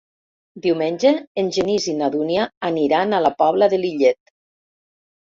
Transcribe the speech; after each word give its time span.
Diumenge 0.61 1.11
en 1.41 1.51
Genís 1.57 1.85
i 1.93 1.95
na 1.99 2.07
Dúnia 2.15 2.47
aniran 2.71 3.13
a 3.13 3.21
la 3.27 3.33
Pobla 3.43 3.69
de 3.75 3.81
Lillet. 3.85 4.35